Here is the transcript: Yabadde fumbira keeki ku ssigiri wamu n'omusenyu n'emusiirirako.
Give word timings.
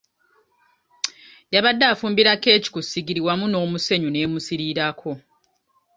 Yabadde 1.53 1.87
fumbira 1.99 2.31
keeki 2.43 2.69
ku 2.73 2.79
ssigiri 2.83 3.21
wamu 3.27 3.45
n'omusenyu 3.49 4.09
n'emusiirirako. 4.11 5.11